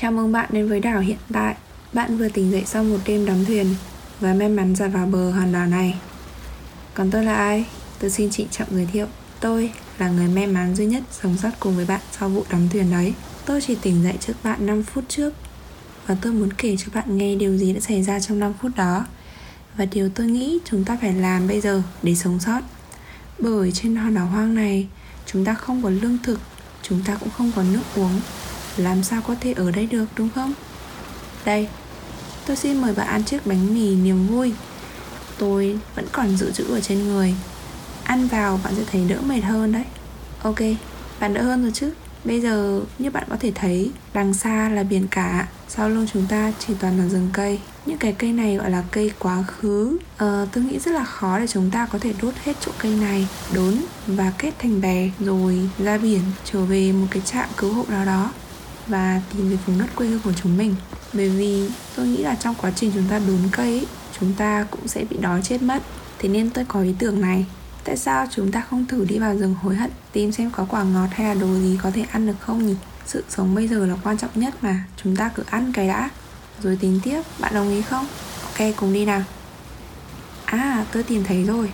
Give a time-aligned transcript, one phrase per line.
[0.00, 1.56] Chào mừng bạn đến với đảo hiện tại.
[1.92, 3.74] Bạn vừa tỉnh dậy sau một đêm đắm thuyền
[4.20, 5.94] Và may mắn ra vào bờ hòn đảo này.
[6.94, 7.64] Còn tôi là ai?
[8.00, 9.06] Tôi xin trịnh trọng giới thiệu.
[9.40, 12.68] Tôi là người may mắn duy nhất sống sót cùng với bạn sau vụ đắm
[12.68, 13.14] thuyền đấy.
[13.44, 15.34] Tôi chỉ tỉnh dậy trước bạn 5 phút trước
[16.06, 18.72] Và tôi muốn kể cho bạn nghe điều gì đã xảy ra trong 5 phút
[18.76, 19.06] đó.
[19.76, 22.60] Và điều tôi nghĩ chúng ta phải làm bây giờ để sống sót.
[23.38, 24.86] Bởi trên hòn đảo hoang này,
[25.26, 26.38] Chúng ta không có lương thực,
[26.82, 28.20] Chúng ta cũng không có nước uống
[28.76, 30.54] làm sao có thể ở đây được đúng không?
[31.44, 31.68] Đây
[32.46, 34.52] tôi xin mời bà ăn chiếc bánh mì niềm vui.
[35.38, 37.34] Tôi vẫn còn dự trữ ở trên người.
[38.04, 39.84] Ăn vào bạn sẽ thấy đỡ mệt hơn đấy.
[40.42, 40.60] Ok
[41.20, 41.92] bạn đỡ hơn rồi chứ?
[42.24, 45.48] Bây giờ như bạn có thể thấy đằng xa là biển cả.
[45.68, 47.58] Sau lưng chúng ta chỉ toàn là rừng cây.
[47.86, 49.98] Những cái cây này gọi là cây quá khứ.
[50.16, 52.92] Ờ, tôi nghĩ rất là khó để chúng ta có thể đốt hết chỗ cây
[52.92, 53.74] này đốn
[54.06, 58.04] và kết thành bè rồi ra biển trở về một cái trạm cứu hộ nào
[58.04, 58.30] đó
[58.86, 60.74] và tìm về vùng đất quê hương của chúng mình.
[61.12, 63.86] Bởi vì tôi nghĩ là trong quá trình chúng ta đốn cây ấy,
[64.20, 65.82] chúng ta cũng sẽ bị đói chết mất.
[66.18, 67.46] Thế nên tôi có ý tưởng này.
[67.84, 70.82] Tại sao chúng ta không thử đi vào rừng hối hận tìm xem có quả
[70.82, 72.74] ngọt hay là đồ gì có thể ăn được không nhỉ?
[73.06, 76.10] Sự sống bây giờ là quan trọng nhất mà chúng ta cứ ăn cái đã.
[76.62, 78.06] Rồi tính tiếp bạn đồng ý không?
[78.42, 79.22] Ok cùng đi nào.
[80.44, 81.72] À tôi tìm thấy rồi.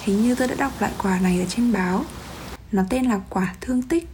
[0.00, 2.04] Hình như tôi đã đọc lại quả này ở trên báo.
[2.72, 4.08] Nó tên là quả thương tích.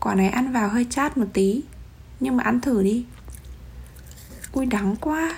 [0.00, 1.62] Quả này ăn vào hơi chát một tí.
[2.20, 3.04] Nhưng mà ăn thử đi.
[4.52, 5.36] Ui đắng quá.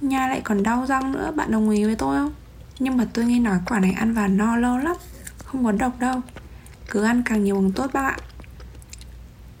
[0.00, 1.32] Nha lại còn đau răng nữa.
[1.36, 2.34] Bạn đồng ý với tôi không?
[2.78, 4.96] Nhưng mà tôi nghe nói quả này ăn vào no lâu lắm.
[5.44, 6.20] Không có độc đâu.
[6.90, 8.16] Cứ ăn càng nhiều càng tốt bác ạ.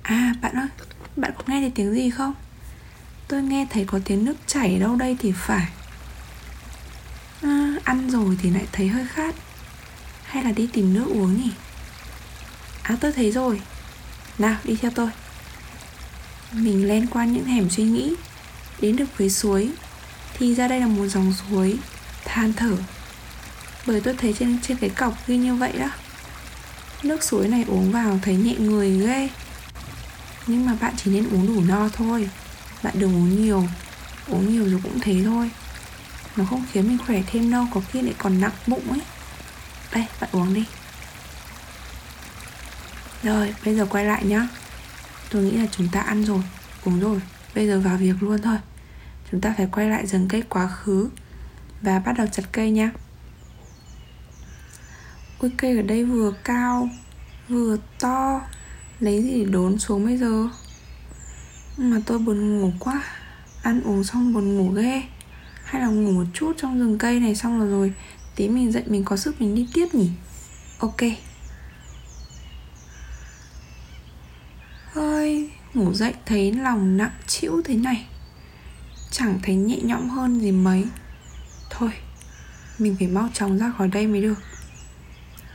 [0.02, 0.68] À bạn ơi
[1.16, 2.34] Bạn có nghe thấy tiếng gì không?
[3.28, 5.68] Tôi nghe thấy có tiếng nước chảy đâu đây thì phải.
[7.42, 9.34] À, Ăn rồi thì lại thấy hơi khát.
[10.24, 11.50] Hay là đi tìm nước uống nhỉ?
[12.82, 13.60] À tôi thấy rồi.
[14.38, 15.10] Nào đi theo tôi.
[16.54, 18.14] Mình len qua những hẻm suy nghĩ.
[18.80, 19.70] Đến được với suối
[20.38, 21.76] Thì ra đây là một dòng suối.
[22.24, 22.76] Than thở.
[23.86, 25.88] Bởi tôi thấy trên trên cái cọc ghi như vậy đó.
[27.02, 29.28] Nước suối này uống vào thấy nhẹ người ghê.
[30.46, 32.30] Nhưng mà bạn chỉ nên uống đủ no thôi.
[32.82, 33.68] Bạn đừng uống nhiều.
[34.28, 35.50] Uống nhiều rồi cũng thế thôi.
[36.36, 39.00] Nó không khiến mình khỏe thêm đâu Có khi lại còn nặng bụng ấy.
[39.92, 40.64] Đây bạn uống đi.
[43.22, 44.48] Rồi, bây giờ quay lại nhá.
[45.30, 46.42] Tôi nghĩ là chúng ta ăn rồi,
[46.84, 47.20] uống rồi
[47.54, 48.56] Bây giờ vào việc luôn thôi.
[49.30, 51.08] Chúng ta phải quay lại rừng cây quá khứ
[51.82, 52.90] Và bắt đầu chặt cây nhá.
[55.38, 56.88] Ôi cây ở đây vừa cao
[57.48, 58.40] Vừa to.
[59.00, 60.48] Lấy gì để đốn xuống bây giờ?
[61.76, 63.02] Mà tôi buồn ngủ quá.
[63.62, 65.02] Ăn uống xong buồn ngủ ghê.
[65.64, 67.92] Hay là ngủ một chút trong rừng cây này xong rồi rồi
[68.36, 70.10] Tí mình dậy mình có sức mình đi tiếp nhỉ?
[70.78, 71.00] Ok
[74.94, 78.06] ơi ngủ dậy thấy lòng nặng chịu thế này.
[79.10, 80.84] Chẳng thấy nhẹ nhõm hơn gì mấy.
[81.70, 81.90] Thôi
[82.78, 84.38] mình phải mau chóng ra khỏi đây mới được.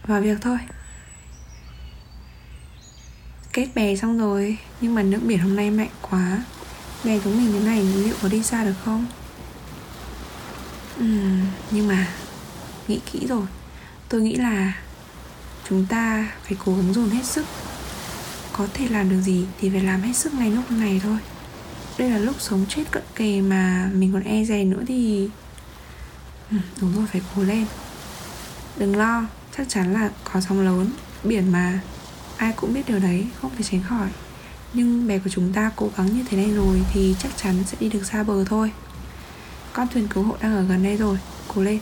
[0.07, 0.57] Vào việc thôi.
[3.53, 6.44] Kết bè xong rồi nhưng mà nước biển hôm nay mạnh quá.
[7.03, 9.06] Bè chúng mình thế này liệu có đi xa được không?
[11.00, 11.41] Uhm,
[11.72, 12.07] nhưng mà
[12.88, 13.46] nghĩ kỹ rồi.
[14.09, 14.74] Tôi nghĩ là
[15.69, 17.46] chúng ta phải cố gắng dồn hết sức
[18.59, 21.18] có thể làm được gì thì phải làm hết sức ngay lúc này thôi.
[21.97, 25.30] Đây là lúc sống chết cận kề mà mình còn e dè nữa thì
[26.52, 27.66] ừ, đúng rồi phải cố lên.
[28.78, 29.25] Đừng lo
[29.58, 30.92] chắc chắn là có sóng lớn
[31.24, 31.80] biển mà.
[32.38, 34.08] Ai cũng biết điều đấy không thể tránh khỏi.
[34.74, 37.78] Nhưng bè của chúng ta cố gắng như thế này rồi thì chắc chắn sẽ
[37.80, 38.72] đi được xa bờ thôi.
[39.74, 41.18] Con thuyền cứu hộ đang ở gần đây rồi
[41.48, 41.80] cố lên.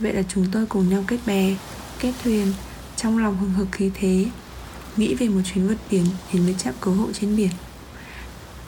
[0.00, 1.54] Vậy là chúng tôi cùng nhau kết bè
[2.00, 2.52] kết thuyền
[3.02, 4.26] trong lòng hừng hực khí thế,
[4.96, 7.50] Nghĩ về một chuyến vượt biển Đến với trạm cứu hộ trên biển.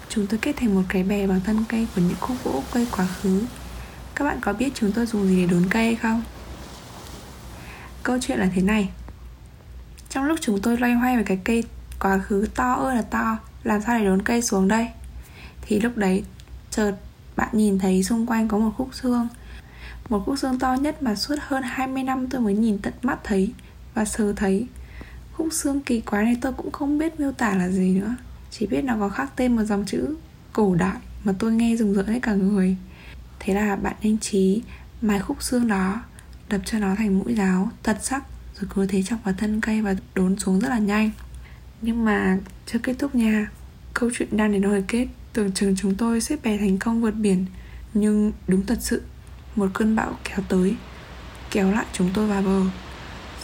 [0.09, 2.87] Chúng tôi kết thành một cái bè bằng thân cây Của những khúc gỗ cây
[2.97, 3.43] quá khứ.
[4.15, 6.22] Các bạn có biết chúng tôi dùng gì để đốn cây hay không?
[8.03, 8.88] Câu chuyện là thế này.
[10.09, 11.64] Trong lúc chúng tôi loay hoay về cái cây
[12.00, 14.88] quá khứ to ơi là to, Làm sao để đốn cây xuống đây?
[15.62, 16.25] Thì lúc đấy,
[16.70, 16.93] chợt
[17.37, 19.28] bạn nhìn thấy xung quanh có một khúc xương.
[20.08, 23.19] Một khúc xương to nhất mà suốt hơn 20 năm tôi mới nhìn tận mắt
[23.25, 23.52] thấy
[23.94, 24.67] và sờ thấy,
[25.33, 28.17] khúc xương kỳ quái này tôi cũng không biết miêu tả là gì nữa.
[28.50, 30.15] Chỉ biết nó có khắc tên một dòng chữ
[30.53, 32.77] cổ đại mà tôi nghe rùng rợn hết cả người.
[33.41, 34.62] Thế là bạn anh trí
[35.03, 36.03] mài khúc xương đó,
[36.49, 38.25] đập cho nó thành mũi giáo thật sắc,
[38.61, 41.11] rồi cứ thế chọc vào thân cây và đốn xuống rất là nhanh.
[41.83, 43.50] Nhưng mà chưa kết thúc nha.
[43.95, 47.11] Câu chuyện đang đến hồi kết, tưởng chừng chúng tôi xếp bè thành công vượt
[47.11, 47.47] biển,
[47.95, 49.03] nhưng đúng thật sự,
[49.56, 50.77] một cơn bão kéo tới,
[51.50, 52.61] kéo lại chúng tôi vào bờ.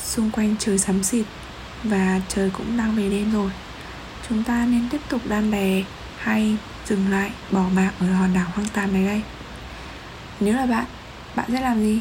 [0.02, 1.26] Xung quanh trời sắm xịt
[1.84, 3.50] Và trời cũng đang về đêm rồi.
[4.28, 5.82] Chúng ta nên tiếp tục đan bè
[6.18, 6.56] hay
[6.86, 9.22] dừng lại bỏ mạng ở hòn đảo hoang tàn này đây.
[10.40, 10.84] Nếu là bạn
[11.36, 12.00] bạn sẽ làm gì?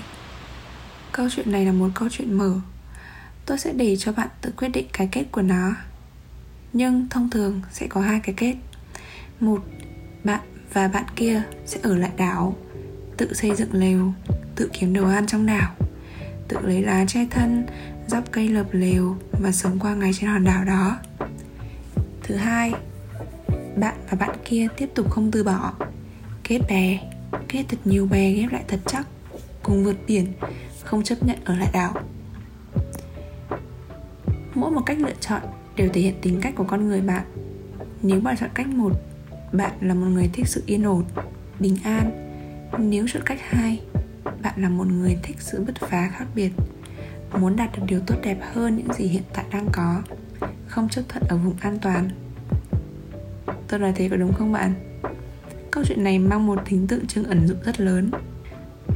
[1.11, 2.53] Câu chuyện này là một câu chuyện mở.
[3.45, 5.71] Tôi sẽ để cho bạn tự quyết định cái kết của nó.
[6.73, 8.55] Nhưng thông thường sẽ có hai cái kết.
[9.39, 9.63] Một,
[10.23, 10.39] bạn
[10.73, 12.57] và bạn kia sẽ ở lại đảo,
[13.17, 14.13] tự xây dựng lều,
[14.55, 15.76] tự kiếm đồ ăn trong đảo
[16.47, 17.65] tự lấy lá che thân,
[18.07, 20.97] dắp cây lợp lều và sống qua ngày trên hòn đảo đó.
[22.23, 22.73] Thứ hai,
[23.75, 25.73] bạn và bạn kia tiếp tục không từ bỏ.
[26.43, 26.99] Kết bè,
[27.47, 29.07] kết thật nhiều bè ghép lại thật chắc,
[29.63, 30.27] cùng vượt biển,
[30.83, 31.93] không chấp nhận ở lại đảo.
[34.55, 35.41] Mỗi một cách lựa chọn
[35.75, 37.23] đều thể hiện tính cách của con người bạn.
[38.01, 38.91] Nếu bạn chọn cách một,
[39.51, 41.03] bạn là một người thích sự yên ổn,
[41.59, 42.11] bình an.
[42.77, 43.81] Nếu chọn cách hai
[44.41, 46.51] bạn là một người thích sự bứt phá khác biệt,
[47.39, 50.01] muốn đạt được điều tốt đẹp hơn những gì hiện tại đang có,
[50.67, 52.09] không chấp thuận ở vùng an toàn.
[53.67, 54.73] Tôi nói thế có đúng không bạn?
[55.71, 58.11] Câu chuyện này mang một tính tượng trưng ẩn dụ rất lớn.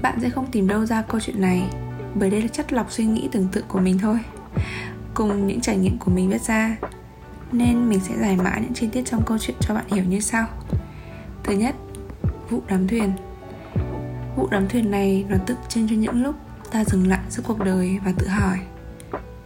[0.02, 1.70] Bạn sẽ không tìm đâu ra câu chuyện này,
[2.16, 4.20] bởi đây là chất lọc suy nghĩ tưởng tượng của mình thôi,
[5.14, 6.78] cùng những trải nghiệm của mình viết ra.
[7.52, 10.20] Nên mình sẽ giải mã những chi tiết trong câu chuyện cho bạn hiểu như
[10.20, 10.48] sau.
[11.44, 11.76] Thứ nhất,
[12.50, 13.12] vụ đám thuyền
[14.36, 16.36] vụ đắm thuyền này nó tượng trưng cho những lúc
[16.72, 18.60] ta dừng lại giữa cuộc đời và tự hỏi,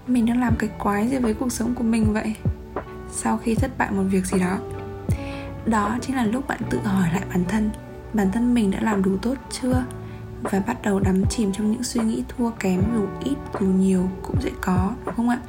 [0.07, 2.35] mình đang làm cái quái gì với cuộc sống của mình vậy?
[3.11, 4.57] Sau khi thất bại một việc gì đó
[5.65, 7.69] đó chính là lúc bạn tự hỏi lại bản thân
[8.13, 9.85] bản thân mình đã làm đủ tốt chưa?
[10.41, 14.09] Và bắt đầu đắm chìm trong những suy nghĩ thua kém dù ít, dù nhiều
[14.21, 15.39] cũng sẽ có, đúng không ạ?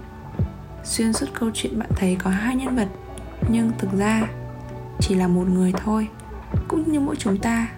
[0.84, 2.88] Xuyên suốt câu chuyện bạn thấy có hai nhân vật,
[3.48, 4.22] nhưng thực ra
[5.00, 6.08] chỉ là một người thôi,
[6.68, 7.68] cũng như mỗi chúng ta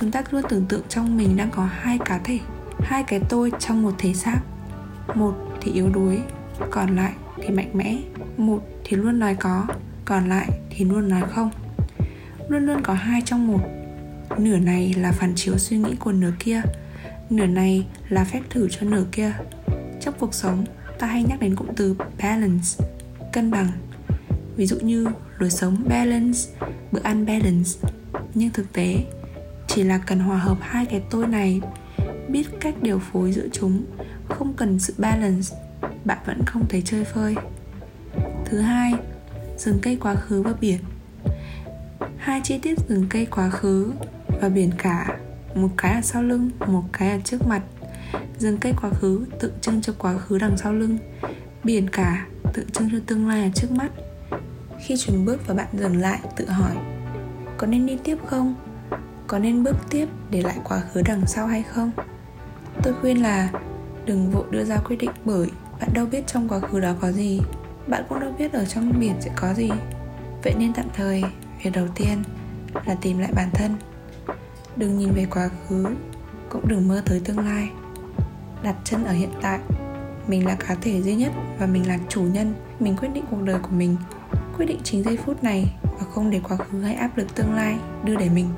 [0.00, 2.38] chúng ta luôn tưởng tượng trong mình đang có hai cá thể,
[2.80, 4.40] hai cái tôi trong một thể xác.
[5.14, 6.18] Một thì yếu đuối,
[6.70, 7.98] còn lại thì mạnh mẽ.
[8.36, 9.66] Một thì luôn nói có,
[10.04, 11.50] còn lại thì luôn nói không.
[12.48, 13.60] Luôn luôn có hai trong một.
[14.38, 16.62] Nửa này là phản chiếu suy nghĩ của nửa kia,
[17.30, 19.32] nửa này là phép thử cho nửa kia.
[20.00, 20.64] Trong cuộc sống,
[20.98, 22.68] ta hay nhắc đến cụm từ balance,
[23.32, 23.68] cân bằng.
[24.56, 25.06] Ví dụ như
[25.38, 26.38] lối sống balance,
[26.92, 27.70] bữa ăn balance.
[28.34, 29.04] Nhưng thực tế
[29.74, 31.60] chỉ là cần hòa hợp hai cái tôi này.
[32.28, 33.84] Biết cách điều phối giữa chúng,
[34.28, 35.56] không cần sự balance,
[36.04, 37.34] bạn vẫn không thấy chơi phơi.
[38.44, 38.92] Thứ hai,
[39.56, 40.78] rừng cây quá khứ và biển.
[42.16, 43.92] Hai chi tiết rừng cây quá khứ
[44.40, 45.18] và biển cả,
[45.54, 47.62] một cái ở sau lưng, một cái ở trước mặt.
[48.38, 50.98] Rừng cây quá khứ tượng trưng cho quá khứ đằng sau lưng,
[51.64, 53.88] biển cả tượng trưng cho tương lai ở trước mắt.
[54.78, 56.76] Khi chuyển bước và bạn dừng lại, tự hỏi,
[57.56, 58.54] có nên đi tiếp không?
[59.30, 61.90] Có nên bước tiếp để lại quá khứ đằng sau hay không?
[62.82, 63.50] Tôi khuyên là
[64.06, 65.50] đừng vội đưa ra quyết định bởi
[65.80, 67.40] bạn đâu biết trong quá khứ đó có gì.
[67.86, 69.70] Bạn cũng đâu biết ở trong biển sẽ có gì.
[70.44, 71.22] Vậy nên tạm thời,
[71.62, 72.22] việc đầu tiên
[72.86, 73.76] là tìm lại bản thân.
[74.76, 75.86] Đừng nhìn về quá khứ,
[76.48, 77.70] cũng đừng mơ tới tương lai.
[78.62, 79.58] Đặt chân ở hiện tại,
[80.28, 82.54] mình là cá thể duy nhất và mình là chủ nhân.
[82.80, 83.96] Mình quyết định cuộc đời của mình,
[84.56, 87.54] quyết định chính giây phút này và không để quá khứ hay áp lực tương
[87.54, 88.48] lai đưa đẩy mình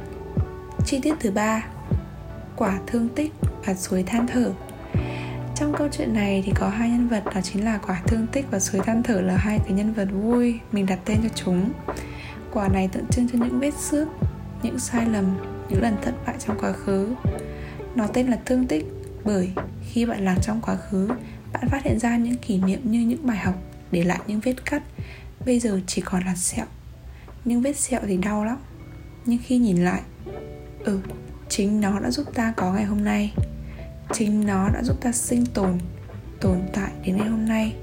[0.86, 1.66] chi tiết thứ ba,
[2.56, 3.32] quả thương tích
[3.64, 4.52] và suối than thở.
[5.56, 8.46] Trong câu chuyện này thì có hai nhân vật, đó chính là quả thương tích
[8.50, 11.72] và suối than thở là hai cái nhân vật vui mình đặt tên cho chúng.
[12.52, 14.08] Quả này tượng trưng cho những vết xước,
[14.62, 15.24] những sai lầm,
[15.69, 17.14] những lần thất bại trong quá khứ.
[17.94, 18.86] Nó tên là thương tích
[19.24, 19.52] bởi
[19.91, 21.08] khi bạn lạc trong quá khứ,
[21.52, 23.55] bạn phát hiện ra những kỷ niệm như những bài học
[23.91, 24.82] để lại những vết cắt.
[25.46, 26.67] Bây giờ chỉ còn là sẹo.
[27.44, 28.58] Nhưng vết sẹo thì đau lắm.
[29.26, 30.02] Nhưng khi nhìn lại
[30.84, 31.01] ừ
[31.48, 33.34] chính nó đã giúp ta có ngày hôm nay.
[34.12, 35.79] Chính nó đã giúp ta sinh tồn
[36.41, 37.77] tồn tại đến ngày hôm nay.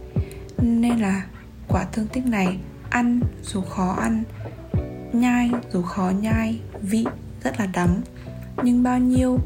[0.58, 1.26] Nên là
[1.68, 2.58] quả thương tích này,
[2.90, 4.24] ăn dù khó ăn,
[5.14, 7.06] nhai dù khó nhai, vị
[7.44, 8.02] rất là đắng.
[8.64, 9.40] Nhưng bao nhiêu,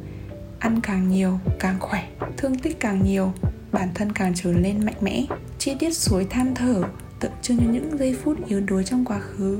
[0.59, 3.33] ăn càng nhiều càng khỏe, thương tích càng nhiều,
[3.71, 5.25] bản thân càng trở lên mạnh mẽ,
[5.59, 6.83] chi tiết suối than thở,
[7.19, 9.59] tượng trưng cho những giây phút yếu đuối trong quá khứ.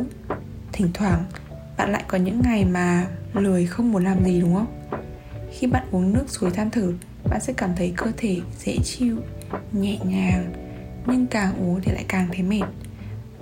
[0.71, 1.23] Thỉnh thoảng,
[1.77, 4.99] bạn lại có những ngày mà lười không muốn làm gì đúng không?
[5.51, 6.93] Khi bạn uống nước suối than thử,
[7.29, 9.17] bạn sẽ cảm thấy cơ thể dễ chịu
[9.71, 10.53] nhẹ nhàng.
[11.07, 12.65] Nhưng càng uống thì lại càng thấy mệt.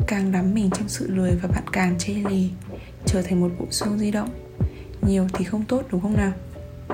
[0.07, 2.49] Càng đắm mình trong sự lười và bạn càng chê lì
[3.05, 4.29] trở thành một bộ xương di động.
[5.01, 6.31] Nhiều thì không tốt đúng không nào?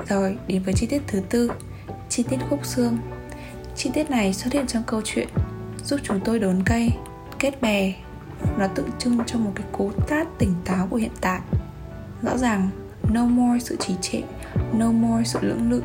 [0.08, 1.50] Rồi đến với chi tiết thứ tư
[2.08, 2.98] chi tiết khúc xương.
[3.76, 5.28] Chi tiết này xuất hiện trong câu chuyện
[5.84, 6.92] giúp chúng tôi đốn cây
[7.38, 7.94] kết bè
[8.58, 11.40] nó tượng trưng cho một cái cố tát tỉnh táo của hiện tại.
[12.22, 12.70] Rõ ràng
[13.12, 14.20] no more sự trì trệ,
[14.72, 15.82] no more sự lưỡng lự.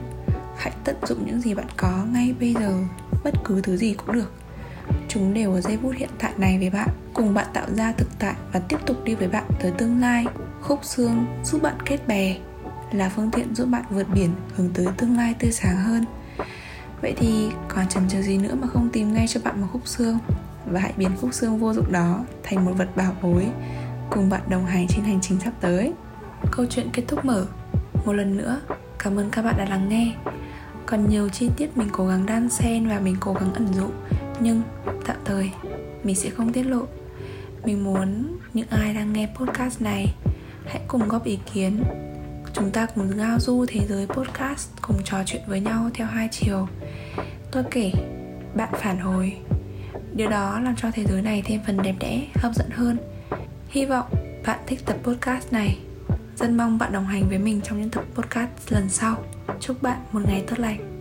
[0.57, 2.73] Hãy tận dụng những gì bạn có ngay bây giờ,
[3.23, 4.31] bất cứ thứ gì cũng được.
[5.07, 8.07] Chúng đều ở giây phút hiện tại này với bạn, cùng bạn tạo ra thực
[8.19, 10.25] tại và tiếp tục đi với bạn tới tương lai.
[10.61, 12.37] Khúc xương giúp bạn kết bè
[12.91, 16.05] là phương tiện giúp bạn vượt biển hướng tới tương lai tươi sáng hơn.
[17.01, 19.87] Vậy thì còn chần chờ gì nữa mà không tìm ngay cho bạn một khúc
[19.87, 20.17] xương?
[20.65, 23.47] Và hãy biến khúc xương vô dụng đó thành một vật bảo bối
[24.09, 25.93] cùng bạn đồng hành trên hành trình sắp tới
[26.51, 27.45] câu chuyện kết thúc mở.
[28.05, 28.61] Một lần nữa,
[28.99, 30.15] cảm ơn các bạn đã lắng nghe.
[30.85, 33.87] Còn nhiều chi tiết mình cố gắng đan xen và mình cố gắng ẩn dụ,
[34.39, 34.61] nhưng
[35.05, 35.51] tạm thời,
[36.03, 36.85] mình sẽ không tiết lộ.
[37.65, 40.13] Mình muốn những ai đang nghe podcast này,
[40.65, 41.83] hãy cùng góp ý kiến.
[42.53, 46.27] Chúng ta cùng ngao du thế giới podcast, cùng trò chuyện với nhau theo hai
[46.31, 46.67] chiều.
[47.51, 47.91] Tôi kể,
[48.55, 49.37] bạn phản hồi.
[50.15, 52.97] Điều đó làm cho thế giới này thêm phần đẹp đẽ, hấp dẫn hơn.
[53.69, 54.05] Hy vọng
[54.45, 55.77] bạn thích tập podcast này
[56.37, 59.23] rất mong bạn đồng hành với mình trong những tập podcast lần sau.
[59.59, 60.92] Chúc bạn một ngày tốt lành.